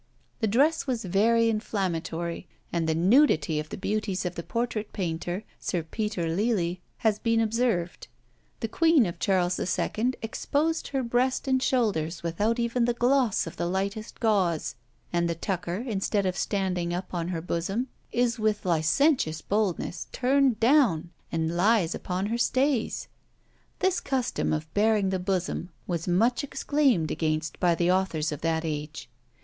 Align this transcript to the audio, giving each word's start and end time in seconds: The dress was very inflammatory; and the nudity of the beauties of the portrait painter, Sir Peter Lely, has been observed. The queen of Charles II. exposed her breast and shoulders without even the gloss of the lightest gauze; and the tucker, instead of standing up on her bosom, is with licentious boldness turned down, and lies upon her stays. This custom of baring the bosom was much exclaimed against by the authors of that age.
The 0.39 0.47
dress 0.47 0.87
was 0.87 1.05
very 1.05 1.47
inflammatory; 1.47 2.47
and 2.73 2.89
the 2.89 2.95
nudity 2.95 3.59
of 3.59 3.69
the 3.69 3.77
beauties 3.77 4.25
of 4.25 4.33
the 4.33 4.41
portrait 4.41 4.91
painter, 4.93 5.43
Sir 5.59 5.83
Peter 5.83 6.27
Lely, 6.27 6.81
has 6.97 7.19
been 7.19 7.39
observed. 7.39 8.07
The 8.61 8.67
queen 8.67 9.05
of 9.05 9.19
Charles 9.19 9.59
II. 9.59 10.13
exposed 10.23 10.87
her 10.87 11.03
breast 11.03 11.47
and 11.47 11.61
shoulders 11.61 12.23
without 12.23 12.57
even 12.57 12.85
the 12.85 12.95
gloss 12.95 13.45
of 13.45 13.57
the 13.57 13.67
lightest 13.67 14.19
gauze; 14.19 14.73
and 15.13 15.29
the 15.29 15.35
tucker, 15.35 15.75
instead 15.75 16.25
of 16.25 16.35
standing 16.35 16.95
up 16.95 17.13
on 17.13 17.27
her 17.27 17.39
bosom, 17.39 17.87
is 18.11 18.39
with 18.39 18.65
licentious 18.65 19.41
boldness 19.43 20.07
turned 20.11 20.59
down, 20.59 21.11
and 21.31 21.55
lies 21.55 21.93
upon 21.93 22.25
her 22.25 22.39
stays. 22.39 23.07
This 23.77 23.99
custom 23.99 24.51
of 24.51 24.73
baring 24.73 25.11
the 25.11 25.19
bosom 25.19 25.69
was 25.85 26.07
much 26.07 26.43
exclaimed 26.43 27.11
against 27.11 27.59
by 27.59 27.75
the 27.75 27.91
authors 27.91 28.31
of 28.31 28.41
that 28.41 28.65
age. 28.65 29.07